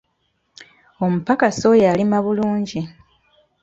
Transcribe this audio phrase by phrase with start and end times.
[1.05, 2.81] Omupakasi oyo alima bulungi.